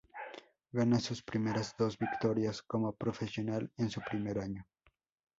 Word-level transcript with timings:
Gana 0.73 0.99
sus 0.99 1.21
primeras 1.21 1.75
dos 1.77 1.95
victorias 1.99 2.63
como 2.63 2.93
profesional 2.95 3.71
en 3.77 3.91
su 3.91 4.01
primer 4.01 4.39
año. 4.39 4.65